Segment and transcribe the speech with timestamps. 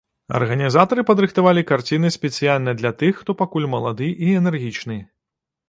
[0.37, 5.01] Арганізатары падрыхтавалі карціны спецыяльна для тых, хто пакуль малады і энергічны.